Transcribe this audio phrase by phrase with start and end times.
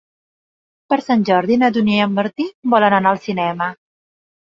[0.93, 3.73] Per Sant Jordi na Dúnia i en Martí volen anar al cinema.